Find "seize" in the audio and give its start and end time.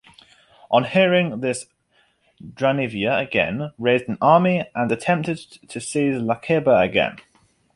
5.79-6.15